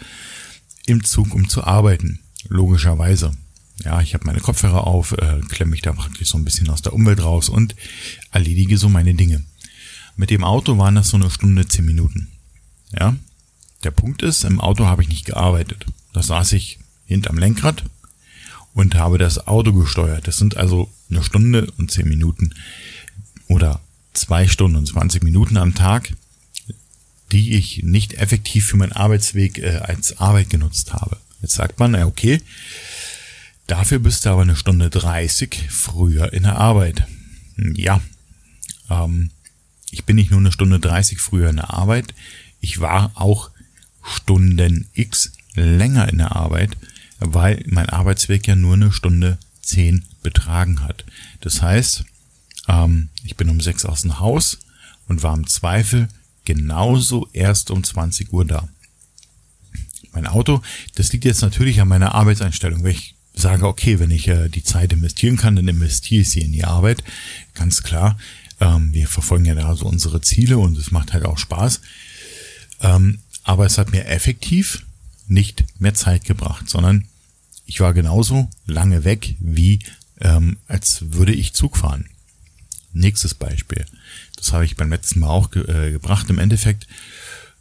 [0.86, 2.20] im Zug, um zu arbeiten.
[2.48, 3.32] Logischerweise.
[3.84, 6.82] Ja, ich habe meine Kopfhörer auf, äh, klemme mich da praktisch so ein bisschen aus
[6.82, 7.74] der Umwelt raus und
[8.30, 9.44] erledige so meine Dinge.
[10.16, 12.28] Mit dem Auto waren das so eine Stunde, zehn Minuten.
[12.98, 13.16] Ja.
[13.84, 15.86] Der Punkt ist, im Auto habe ich nicht gearbeitet.
[16.12, 17.84] Da saß ich hinterm Lenkrad
[18.74, 20.28] und habe das Auto gesteuert.
[20.28, 22.54] Das sind also eine Stunde und zehn Minuten
[23.48, 23.80] oder
[24.12, 26.12] zwei Stunden und 20 Minuten am Tag,
[27.32, 31.16] die ich nicht effektiv für meinen Arbeitsweg äh, als Arbeit genutzt habe.
[31.40, 32.40] Jetzt sagt man, okay,
[33.66, 37.06] dafür bist du aber eine Stunde 30 früher in der Arbeit.
[37.56, 38.00] Ja,
[38.90, 39.30] ähm,
[39.92, 42.14] ich bin nicht nur eine Stunde 30 früher in der Arbeit,
[42.60, 43.50] ich war auch
[44.02, 46.76] Stunden X länger in der Arbeit,
[47.20, 51.04] weil mein Arbeitsweg ja nur eine Stunde 10 betragen hat.
[51.40, 52.04] Das heißt,
[52.68, 54.58] ähm, ich bin um 6 aus dem Haus
[55.06, 56.08] und war im Zweifel
[56.44, 58.68] genauso erst um 20 Uhr da.
[60.12, 60.62] Mein Auto,
[60.94, 62.82] das liegt jetzt natürlich an meiner Arbeitseinstellung.
[62.82, 66.42] Wenn ich sage, okay, wenn ich äh, die Zeit investieren kann, dann investiere ich sie
[66.42, 67.02] in die Arbeit.
[67.54, 68.18] Ganz klar.
[68.62, 71.80] Ähm, wir verfolgen ja da so unsere Ziele und es macht halt auch Spaß.
[72.80, 74.86] Ähm, aber es hat mir effektiv
[75.26, 77.08] nicht mehr Zeit gebracht, sondern
[77.66, 79.80] ich war genauso lange weg, wie
[80.20, 82.06] ähm, als würde ich Zug fahren.
[82.92, 83.84] Nächstes Beispiel.
[84.36, 86.30] Das habe ich beim letzten Mal auch ge äh, gebracht.
[86.30, 86.86] Im Endeffekt,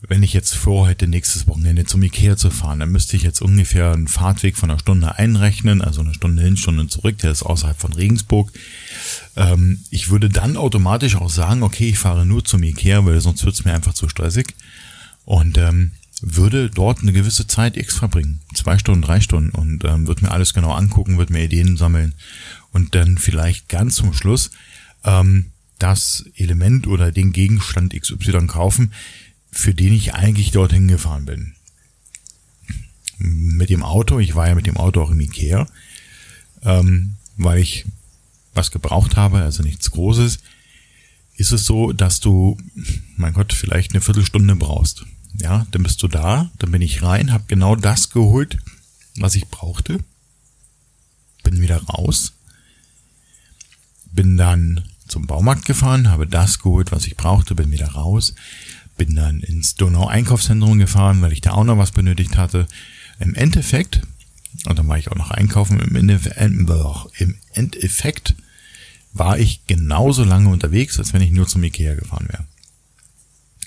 [0.08, 3.92] wenn ich jetzt vorhätte, nächstes Wochenende zum Ikea zu fahren, dann müsste ich jetzt ungefähr
[3.92, 7.80] einen Fahrtweg von einer Stunde einrechnen, also eine Stunde hin, Stunde zurück, der ist außerhalb
[7.80, 8.52] von Regensburg.
[9.36, 13.46] Ähm, ich würde dann automatisch auch sagen, okay, ich fahre nur zum Ikea, weil sonst
[13.46, 14.56] wird es mir einfach zu stressig.
[15.26, 18.42] Und ähm, würde dort eine gewisse Zeit X verbringen.
[18.54, 22.14] Zwei Stunden, drei Stunden und ähm, würde mir alles genau angucken, würde mir Ideen sammeln
[22.72, 24.52] und dann vielleicht ganz zum Schluss
[25.04, 25.48] ähm,
[25.80, 28.94] das Element oder den Gegenstand XY kaufen,
[29.52, 31.56] für den ich eigentlich dorthin gefahren bin.
[33.18, 35.68] Mit dem Auto, ich war ja mit dem Auto auch im Ikea,
[36.64, 37.86] ähm, weil ich
[38.54, 40.40] was gebraucht habe, also nichts Großes,
[41.36, 42.58] ist es so, dass du,
[43.16, 45.06] mein Gott, vielleicht eine Viertelstunde brauchst.
[45.36, 48.58] Ja, dann bist du da, dann bin ich rein, habe genau das geholt,
[49.16, 50.00] was ich brauchte,
[51.44, 52.34] bin wieder raus,
[54.12, 58.34] bin dann zum Baumarkt gefahren, habe das geholt, was ich brauchte, bin wieder raus,
[59.06, 62.68] bin dann ins Donau-Einkaufszentrum gefahren, weil ich da auch noch was benötigt hatte.
[63.20, 64.04] Im Endeffekt,
[64.68, 65.96] und dann war ich auch noch einkaufen, im,
[67.56, 68.36] Endeffekt
[69.12, 72.46] war ich genauso lange unterwegs, als wenn ich nur zum Ikea gefahren wäre.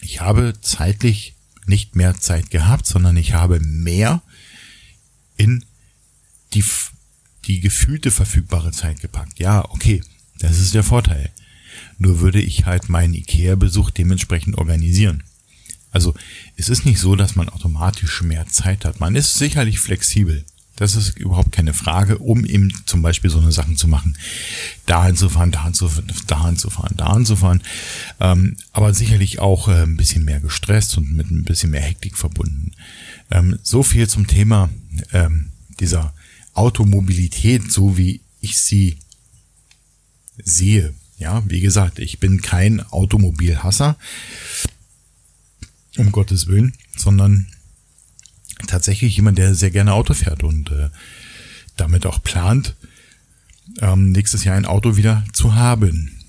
[0.03, 1.35] Ich habe zeitlich
[1.67, 4.23] nicht mehr Zeit gehabt, sondern ich habe mehr
[5.37, 5.65] in
[6.53, 6.65] die,
[7.47, 9.41] die gefühlte verfügbare Zeit gepackt.
[9.41, 10.01] Ja, okay,
[10.39, 11.33] das ist der Vorteil.
[11.99, 15.23] Nur würde ich halt meinen Ikea-Besuch dementsprechend organisieren.
[15.91, 16.15] Also
[16.57, 19.01] es ist nicht so, dass man automatisch mehr Zeit hat.
[19.01, 20.45] Man ist sicherlich flexibel.
[20.77, 24.19] Das ist überhaupt keine Frage, um eben zum Beispiel so eine Sachen zu machen.
[24.87, 27.63] Dahin zu fahren, dahin zu fahren, dahin zu fahren, dahin zu fahren.
[28.19, 32.17] Ähm, aber sicherlich auch äh, ein bisschen mehr gestresst und mit ein bisschen mehr Hektik
[32.17, 32.73] verbunden.
[33.31, 34.69] Ähm, so viel zum Thema
[35.13, 36.13] ähm, dieser
[36.55, 38.99] Automobilität, so wie ich sie
[40.43, 40.93] sehe.
[41.25, 43.97] Ja, wie gesagt, ich bin kein Automobilhasser,
[45.97, 47.47] um Gottes Willen, sondern
[48.67, 50.91] tatsächlich jemand, der sehr gerne Auto fährt und äh,
[51.79, 52.77] damit auch plant,
[53.81, 56.21] ähm, nächstes Jahr ein Auto wieder zu haben.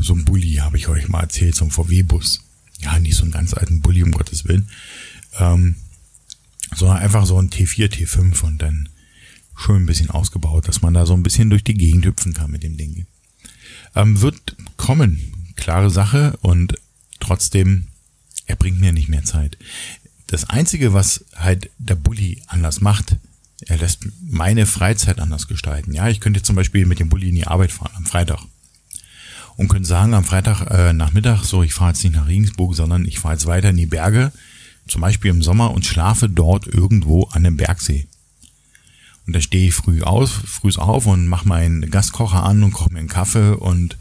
[0.00, 2.40] So ein Bulli habe ich euch mal erzählt, so ein VW-Bus.
[2.78, 4.70] Ja, nicht so einen ganz alten Bulli, um Gottes Willen.
[5.38, 5.76] Ähm,
[6.74, 8.88] sondern einfach so ein T4, T5 und dann
[9.54, 12.50] schön ein bisschen ausgebaut, dass man da so ein bisschen durch die Gegend hüpfen kann
[12.50, 13.04] mit dem Ding.
[13.94, 16.74] Ähm, wird kommen, klare Sache und
[17.18, 17.86] trotzdem,
[18.46, 19.58] er bringt mir nicht mehr Zeit.
[20.26, 23.16] Das Einzige, was halt der Bulli anders macht,
[23.66, 25.92] er lässt meine Freizeit anders gestalten.
[25.92, 28.40] Ja, ich könnte zum Beispiel mit dem Bulli in die Arbeit fahren am Freitag
[29.56, 33.04] und könnte sagen am Freitag äh, Nachmittag, so ich fahre jetzt nicht nach Regensburg, sondern
[33.04, 34.32] ich fahre jetzt weiter in die Berge,
[34.88, 38.06] zum Beispiel im Sommer und schlafe dort irgendwo an einem Bergsee.
[39.30, 42.92] Und da stehe ich früh aus, früh auf und mache meinen Gaskocher an und koche
[42.92, 43.96] mir einen Kaffee und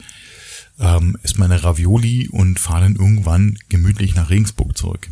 [0.80, 5.08] ähm, esse meine Ravioli und fahre dann irgendwann gemütlich nach Regensburg zurück.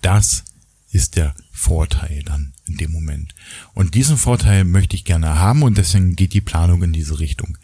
[0.00, 0.44] Das
[0.92, 3.34] ist der Vorteil dann in dem Moment.
[3.74, 7.58] Und diesen Vorteil möchte ich gerne haben und deswegen geht die Planung in diese Richtung.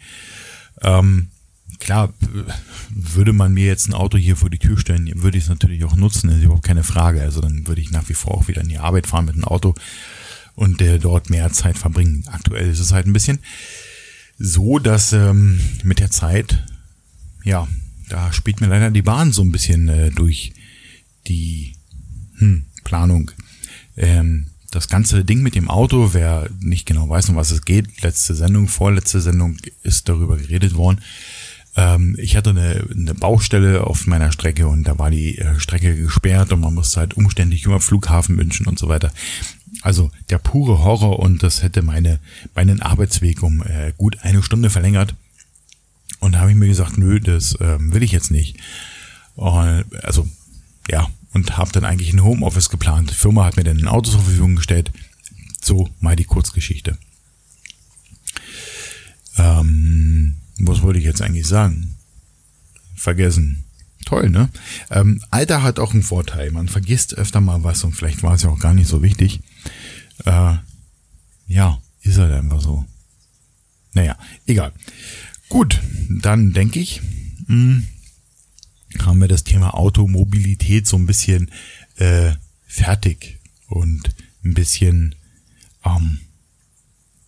[0.81, 1.31] Ähm,
[1.79, 2.13] klar,
[2.91, 5.83] würde man mir jetzt ein Auto hier vor die Tür stellen, würde ich es natürlich
[5.83, 7.23] auch nutzen, ist überhaupt keine Frage.
[7.23, 9.45] Also dann würde ich nach wie vor auch wieder in die Arbeit fahren mit einem
[9.45, 9.73] Auto
[10.55, 12.23] und äh, dort mehr Zeit verbringen.
[12.27, 13.39] Aktuell ist es halt ein bisschen
[14.37, 16.63] so, dass ähm, mit der Zeit,
[17.43, 17.67] ja,
[18.09, 20.53] da spielt mir leider die Bahn so ein bisschen äh, durch
[21.27, 21.73] die
[22.37, 23.31] hm, Planung.
[23.95, 28.01] Ähm, das ganze Ding mit dem Auto, wer nicht genau weiß, um was es geht,
[28.01, 31.01] letzte Sendung, vorletzte Sendung ist darüber geredet worden.
[31.75, 35.95] Ähm, ich hatte eine, eine Baustelle auf meiner Strecke und da war die äh, Strecke
[35.95, 39.11] gesperrt und man musste halt umständlich über Flughafen wünschen und so weiter.
[39.81, 42.19] Also der pure Horror und das hätte meine,
[42.55, 45.15] meinen Arbeitsweg um äh, gut eine Stunde verlängert.
[46.19, 48.57] Und da habe ich mir gesagt, nö, das ähm, will ich jetzt nicht.
[49.35, 50.27] Und, also
[50.89, 53.09] ja, und habe dann eigentlich ein Homeoffice geplant.
[53.09, 54.91] Die Firma hat mir dann ein Auto zur Verfügung gestellt.
[55.61, 56.97] So mal die Kurzgeschichte.
[59.37, 61.95] Ähm, was wollte ich jetzt eigentlich sagen?
[62.95, 63.65] Vergessen.
[64.05, 64.49] Toll, ne?
[64.91, 66.51] Ähm, Alter hat auch einen Vorteil.
[66.51, 69.41] Man vergisst öfter mal was und vielleicht war es ja auch gar nicht so wichtig.
[70.25, 70.57] Äh,
[71.47, 72.85] ja, ist halt einfach so.
[73.93, 74.73] Naja, egal.
[75.49, 77.01] Gut, dann denke ich,
[77.47, 77.87] mh, hm,
[78.99, 81.51] haben wir das Thema Automobilität so ein bisschen
[81.97, 82.33] äh,
[82.65, 85.15] fertig und ein bisschen,
[85.85, 86.19] ähm,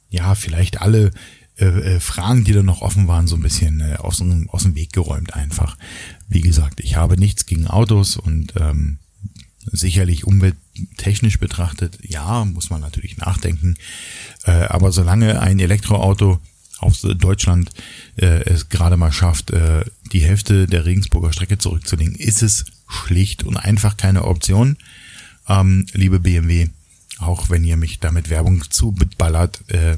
[0.10, 1.12] ja, vielleicht alle
[1.58, 4.64] äh, äh, Fragen, die da noch offen waren, so ein bisschen äh, aus, dem, aus
[4.64, 5.78] dem Weg geräumt einfach.
[6.28, 8.98] Wie gesagt, ich habe nichts gegen Autos und ähm,
[9.66, 10.26] sicherlich
[10.76, 13.76] umwelttechnisch betrachtet, ja, muss man natürlich nachdenken.
[14.44, 16.40] Äh, aber solange ein Elektroauto
[16.80, 17.72] aus Deutschland
[18.18, 23.44] äh, es gerade mal schafft, äh, die Hälfte der Regensburger Strecke zurückzulegen, ist es schlicht
[23.44, 24.78] und einfach keine Option.
[25.48, 26.70] Ähm, liebe BMW,
[27.20, 29.98] auch wenn ihr mich damit Werbung zuballert, äh,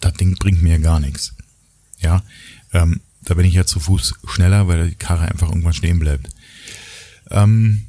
[0.00, 1.34] das Ding bringt mir gar nichts.
[2.00, 2.22] Ja,
[2.72, 6.28] ähm, da bin ich ja zu Fuß schneller, weil die Karre einfach irgendwann stehen bleibt.
[7.30, 7.86] Ähm,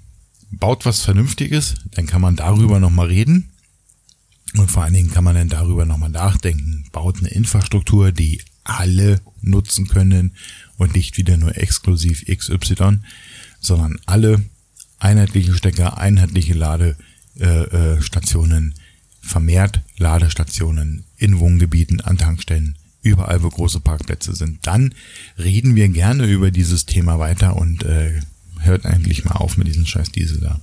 [0.51, 3.51] baut was Vernünftiges, dann kann man darüber nochmal reden.
[4.57, 6.85] Und vor allen Dingen kann man dann darüber nochmal nachdenken.
[6.91, 10.35] Baut eine Infrastruktur, die alle nutzen können
[10.77, 12.99] und nicht wieder nur exklusiv XY,
[13.59, 14.41] sondern alle
[14.99, 18.71] einheitliche Stecker, einheitliche Ladestationen, äh, äh,
[19.21, 24.67] vermehrt Ladestationen in Wohngebieten, an Tankstellen, überall wo große Parkplätze sind.
[24.67, 24.93] Dann
[25.37, 28.19] reden wir gerne über dieses Thema weiter und äh,
[28.61, 30.61] hört eigentlich mal auf mit diesem scheiß Diesel da.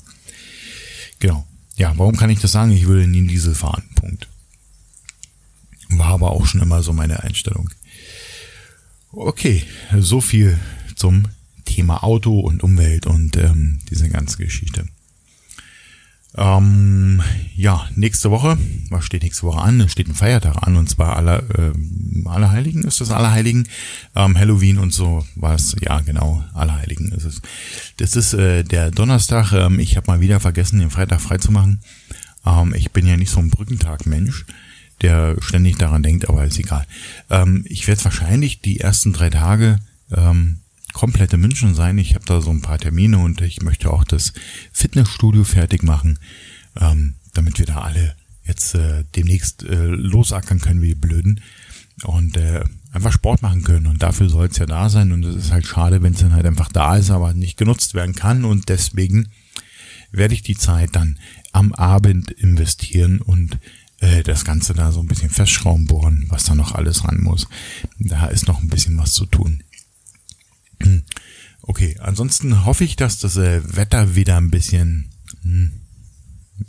[1.19, 1.47] Genau.
[1.77, 2.73] Ja, warum kann ich das sagen?
[2.73, 3.85] Ich würde nie einen Diesel fahren.
[3.95, 4.29] Punkt.
[5.91, 7.71] War aber auch schon immer so meine Einstellung.
[9.11, 9.65] Okay,
[9.99, 10.59] so viel
[10.97, 11.25] zum
[11.65, 14.87] Thema Auto und Umwelt und ähm, diese ganze Geschichte.
[16.37, 17.23] Ähm,
[17.57, 18.59] ja, nächste Woche,
[18.91, 19.81] was steht nächste Woche an?
[19.81, 21.73] Es steht ein Feiertag an und zwar aller, äh,
[22.27, 23.67] Allerheiligen ist das Allerheiligen,
[24.15, 25.75] ähm, Halloween und so was.
[25.81, 27.41] Ja, genau, Allerheiligen ist es.
[27.97, 29.53] Das ist äh, der Donnerstag.
[29.53, 31.81] Ähm, ich habe mal wieder vergessen, den Freitag frei zu machen.
[32.45, 34.45] Ähm, ich bin ja nicht so ein Brückentag-Mensch,
[35.01, 36.87] der ständig daran denkt, aber ist egal.
[37.31, 39.79] Ähm, ich werde wahrscheinlich die ersten drei Tage
[40.15, 40.59] ähm,
[40.93, 41.99] komplette München sein.
[41.99, 44.33] Ich habe da so ein paar Termine und ich möchte auch das
[44.73, 46.19] Fitnessstudio fertig machen,
[46.81, 51.41] ähm, damit wir da alle jetzt äh, demnächst äh, losackern können wie Blöden
[52.05, 53.87] und äh, einfach Sport machen können.
[53.87, 55.13] Und dafür soll es ja da sein.
[55.13, 57.95] Und es ist halt schade, wenn es dann halt einfach da ist, aber nicht genutzt
[57.95, 58.45] werden kann.
[58.45, 59.29] Und deswegen
[60.11, 61.19] werde ich die Zeit dann
[61.53, 63.59] am Abend investieren und
[64.01, 67.49] äh, das Ganze da so ein bisschen festschrauben bohren, was da noch alles ran muss.
[67.99, 69.63] Da ist noch ein bisschen was zu tun.
[71.63, 75.11] Okay, ansonsten hoffe ich, dass das äh, Wetter wieder ein bisschen,
[75.43, 75.73] hm,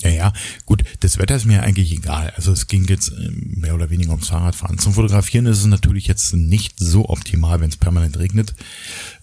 [0.01, 0.33] Ja, ja,
[0.65, 2.33] gut, das Wetter ist mir eigentlich egal.
[2.35, 4.77] Also es ging jetzt ähm, mehr oder weniger ums Fahrradfahren.
[4.77, 8.53] Zum Fotografieren ist es natürlich jetzt nicht so optimal, wenn es permanent regnet.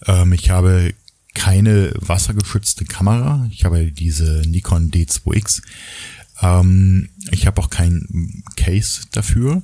[0.05, 0.93] Ähm, ich habe
[1.35, 3.47] keine wassergeschützte Kamera.
[3.51, 5.61] Ich habe diese Nikon D2X.
[6.41, 9.61] Ähm, ich habe auch kein Case dafür.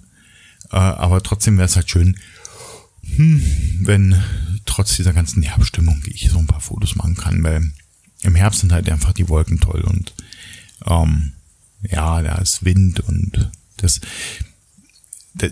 [0.71, 2.17] Äh, aber trotzdem wäre es halt schön,
[3.15, 3.43] hm,
[3.81, 4.21] wenn
[4.65, 7.71] trotz dieser ganzen Herbststimmung ich so ein paar Fotos machen kann, weil
[8.21, 10.13] im Herbst sind halt einfach die Wolken toll und
[10.85, 11.33] ähm,
[11.89, 13.99] ja, da ist Wind und das,
[15.33, 15.51] das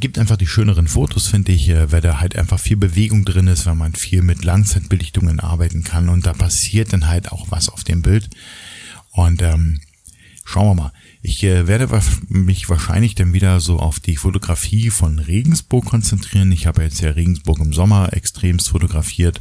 [0.00, 3.46] gibt einfach die schöneren Fotos, finde ich, äh, weil da halt einfach viel Bewegung drin
[3.46, 7.68] ist, weil man viel mit Langzeitbelichtungen arbeiten kann und da passiert dann halt auch was
[7.68, 8.28] auf dem Bild.
[9.12, 9.80] Und ähm,
[10.44, 10.92] schauen wir mal.
[11.22, 11.88] Ich äh, werde
[12.28, 16.52] mich wahrscheinlich dann wieder so auf die Fotografie von Regensburg konzentrieren.
[16.52, 19.40] Ich habe jetzt ja Regensburg im Sommer extremst fotografiert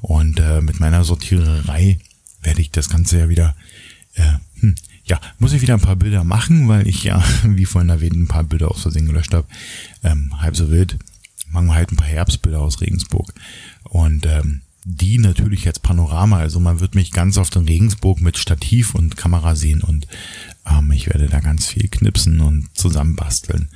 [0.00, 1.98] und äh, mit meiner Sortiererei
[2.42, 3.56] werde ich das Ganze ja wieder
[4.14, 7.90] äh, hm, ja, muss ich wieder ein paar Bilder machen, weil ich ja, wie vorhin
[7.90, 9.46] erwähnt, ein paar Bilder aus Versehen gelöscht habe.
[10.04, 10.98] Ähm, halb so wild.
[11.50, 13.32] Machen wir halt ein paar Herbstbilder aus Regensburg.
[13.84, 16.38] Und ähm, die natürlich als Panorama.
[16.38, 20.06] Also man wird mich ganz oft in Regensburg mit Stativ und Kamera sehen und
[20.70, 23.68] ähm, ich werde da ganz viel knipsen und zusammenbasteln.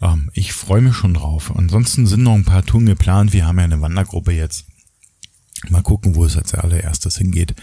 [0.00, 1.54] Ähm, ich freue mich schon drauf.
[1.54, 3.32] Ansonsten sind noch ein paar Touren geplant.
[3.32, 4.66] Wir haben ja eine Wandergruppe jetzt.
[5.68, 7.54] Mal gucken, wo es als allererstes hingeht,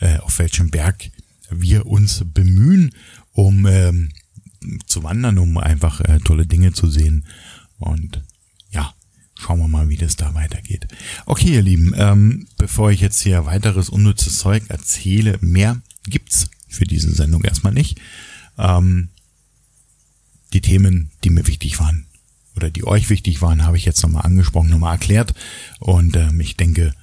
[0.00, 1.10] äh, auf welchem Berg
[1.50, 2.92] wir uns bemühen,
[3.32, 4.10] um ähm,
[4.86, 7.24] zu wandern, um einfach äh, tolle Dinge zu sehen.
[7.78, 8.22] Und
[8.70, 8.92] ja,
[9.34, 10.88] schauen wir mal, wie das da weitergeht.
[11.24, 16.84] Okay, ihr Lieben, ähm, bevor ich jetzt hier weiteres unnützes Zeug erzähle, mehr gibt's für
[16.84, 17.98] diese Sendung erstmal nicht.
[18.58, 19.08] Ähm,
[20.52, 22.04] die Themen, die mir wichtig waren
[22.56, 25.34] oder die euch wichtig waren, habe ich jetzt nochmal angesprochen, nochmal erklärt.
[25.78, 26.94] Und ähm, ich denke,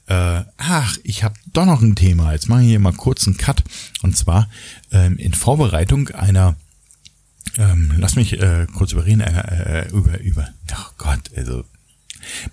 [0.07, 2.33] Äh, ach, ich habe doch noch ein Thema.
[2.33, 3.63] Jetzt mache ich hier mal kurz einen Cut.
[4.01, 4.49] Und zwar
[4.91, 6.55] ähm, in Vorbereitung einer
[7.57, 11.63] ähm, lass mich äh, kurz überreden, äh, über, über, oh Gott, also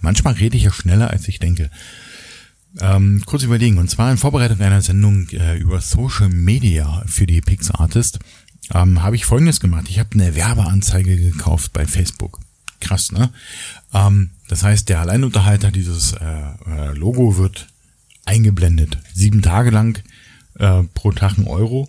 [0.01, 1.71] manchmal rede ich ja schneller, als ich denke.
[2.81, 7.41] Ähm, kurz überlegen, und zwar in Vorbereitung einer Sendung äh, über Social Media für die
[7.41, 8.21] Pixartist
[8.73, 9.87] ähm, habe ich folgendes gemacht.
[9.89, 12.39] Ich habe eine Werbeanzeige gekauft bei Facebook.
[12.81, 13.33] Krass, ne?
[13.93, 16.25] Ähm, das heißt, der Alleinunterhalter, dieses äh,
[16.67, 17.69] äh, Logo wird
[18.25, 18.99] eingeblendet.
[19.15, 20.03] Sieben Tage lang
[20.59, 21.89] äh, pro Tag ein Euro.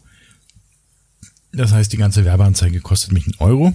[1.54, 3.74] Das heißt, die ganze Werbeanzeige kostet mich einen Euro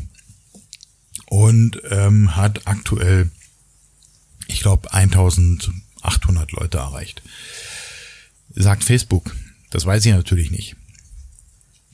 [1.27, 3.31] und ähm, hat aktuell,
[4.47, 7.23] ich glaube, 1800 Leute erreicht.
[8.55, 9.35] Sagt Facebook.
[9.71, 10.77] Das weiß ich natürlich nicht.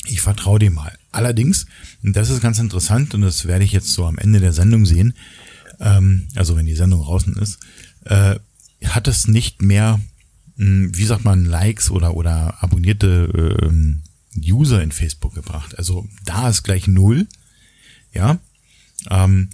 [0.07, 0.97] Ich vertraue dem mal.
[1.13, 1.67] Allerdings,
[2.03, 4.87] und das ist ganz interessant und das werde ich jetzt so am Ende der Sendung
[4.87, 5.15] sehen,
[5.81, 7.59] ähm, also wenn die Sendung draußen ist,
[8.05, 8.37] äh,
[8.85, 10.01] hat es nicht mehr,
[10.57, 15.79] mh, hm, wie sagt man, Likes oder, oder abonnierte äh, User in Facebook gebracht.
[15.79, 17.27] Also da ist gleich null.
[18.13, 18.39] Ja.
[19.11, 19.51] Ähm,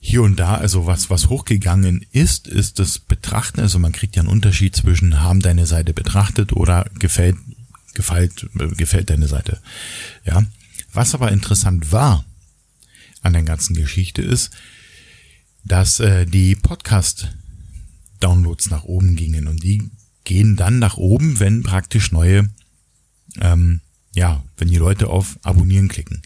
[0.00, 3.60] hier und da, also was, was hochgegangen ist, ist das Betrachten.
[3.60, 7.36] Also man kriegt ja einen Unterschied zwischen haben deine Seite betrachtet oder gefällt,
[7.98, 9.60] gefällt, gefällt deine Seite.
[10.24, 10.42] Ja.
[10.92, 12.24] Was aber interessant war
[13.20, 14.50] an der ganzen Geschichte ist,
[15.64, 19.90] dass äh, die Podcast-Downloads nach oben gingen und die
[20.24, 22.48] gehen dann nach oben, wenn praktisch neue
[23.40, 23.82] ähm,
[24.14, 26.22] ja, wenn die Leute auf Abonnieren klicken.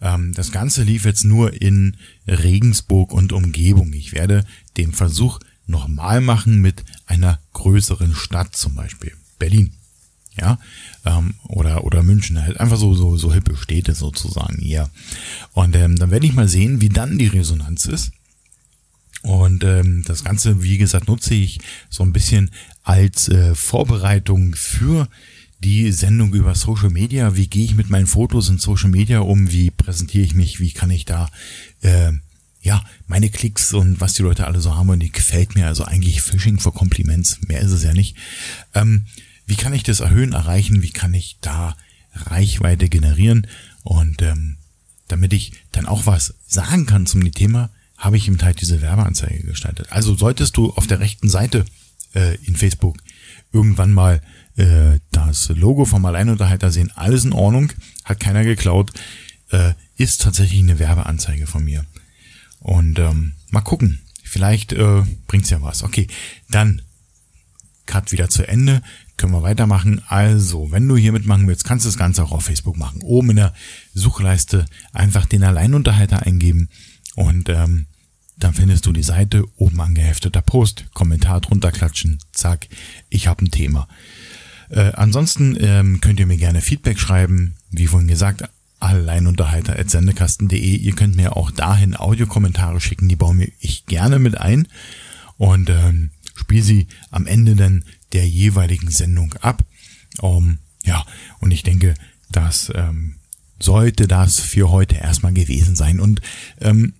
[0.00, 1.96] Ähm, das Ganze lief jetzt nur in
[2.26, 3.92] Regensburg und Umgebung.
[3.92, 4.44] Ich werde
[4.76, 9.72] den Versuch nochmal machen mit einer größeren Stadt, zum Beispiel Berlin.
[10.38, 10.58] Ja,
[11.04, 14.90] ähm, oder, oder München, halt einfach so, so, so hippe Städte sozusagen hier.
[15.52, 18.12] Und ähm, dann werde ich mal sehen, wie dann die Resonanz ist.
[19.22, 21.58] Und ähm, das Ganze, wie gesagt, nutze ich
[21.90, 22.50] so ein bisschen
[22.82, 25.08] als äh, Vorbereitung für
[25.60, 27.34] die Sendung über Social Media.
[27.34, 29.50] Wie gehe ich mit meinen Fotos in Social Media um?
[29.50, 30.60] Wie präsentiere ich mich?
[30.60, 31.28] Wie kann ich da
[31.80, 32.12] äh,
[32.60, 35.66] ja meine Klicks und was die Leute alle so haben und die gefällt mir.
[35.66, 37.40] Also eigentlich Phishing for Compliments.
[37.48, 38.16] Mehr ist es ja nicht.
[38.74, 39.06] Ähm,
[39.46, 40.82] wie kann ich das erhöhen, erreichen?
[40.82, 41.76] Wie kann ich da
[42.14, 43.46] Reichweite generieren?
[43.82, 44.58] Und ähm,
[45.08, 49.44] damit ich dann auch was sagen kann zum Thema, habe ich im Teil diese Werbeanzeige
[49.44, 49.86] gestaltet.
[49.90, 51.64] Also solltest du auf der rechten Seite
[52.14, 52.96] äh, in Facebook
[53.52, 54.20] irgendwann mal
[54.56, 57.72] äh, das Logo vom Alleinunterhalter sehen, alles in Ordnung,
[58.04, 58.92] hat keiner geklaut,
[59.50, 61.86] äh, ist tatsächlich eine Werbeanzeige von mir.
[62.60, 64.00] Und ähm, mal gucken.
[64.24, 65.84] Vielleicht äh, bringt's ja was.
[65.84, 66.08] Okay,
[66.50, 66.82] dann
[67.86, 68.82] Cut wieder zu Ende.
[69.16, 70.02] Können wir weitermachen.
[70.08, 73.00] Also, wenn du hier mitmachen willst, kannst du das Ganze auch auf Facebook machen.
[73.02, 73.54] Oben in der
[73.94, 76.68] Suchleiste einfach den Alleinunterhalter eingeben
[77.14, 77.86] und ähm,
[78.38, 82.68] dann findest du die Seite, oben angehefteter Post, Kommentar drunter klatschen, zack,
[83.08, 83.88] ich habe ein Thema.
[84.68, 88.44] Äh, ansonsten ähm, könnt ihr mir gerne Feedback schreiben, wie vorhin gesagt,
[88.80, 90.76] alleinunterhalter.sendekasten.de.
[90.76, 94.68] Ihr könnt mir auch dahin Audiokommentare schicken, die baue ich gerne mit ein
[95.38, 99.64] und ähm, spiele sie am Ende dann der jeweiligen Sendung ab.
[100.20, 101.04] Um, ja,
[101.40, 101.94] und ich denke,
[102.30, 103.16] das ähm,
[103.58, 106.00] sollte das für heute erstmal gewesen sein.
[106.00, 106.20] Und
[106.60, 106.94] ähm,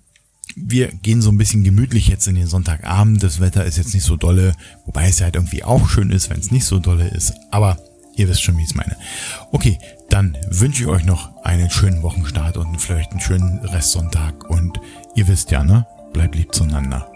[0.54, 3.22] wir gehen so ein bisschen gemütlich jetzt in den Sonntagabend.
[3.22, 4.54] Das Wetter ist jetzt nicht so dolle,
[4.86, 7.34] wobei es halt irgendwie auch schön ist, wenn es nicht so dolle ist.
[7.50, 7.78] Aber
[8.16, 8.96] ihr wisst schon, wie ich es meine.
[9.52, 9.78] Okay,
[10.08, 14.48] dann wünsche ich euch noch einen schönen Wochenstart und vielleicht einen schönen Restsonntag.
[14.48, 14.80] Und
[15.14, 15.86] ihr wisst ja, ne?
[16.12, 17.15] Bleibt lieb zueinander.